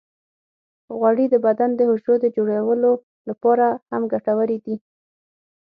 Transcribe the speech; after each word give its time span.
غوړې 0.97 1.25
د 1.29 1.35
بدن 1.45 1.69
د 1.75 1.81
حجرو 1.89 2.15
د 2.21 2.25
جوړولو 2.35 2.91
لپاره 3.29 3.65
هم 3.91 4.03
ګټورې 4.13 4.57
دي. 4.65 4.75